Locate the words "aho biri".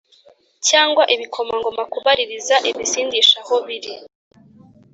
3.43-3.93